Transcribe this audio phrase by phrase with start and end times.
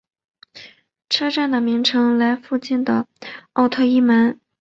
[1.11, 3.07] 车站的名称来附近的
[3.53, 4.41] 奥特伊门。